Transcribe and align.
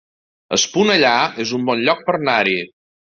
Esponellà 0.55 1.11
es 1.43 1.51
un 1.57 1.67
bon 1.71 1.83
lloc 1.89 2.01
per 2.09 2.17
anar-hi 2.19 2.57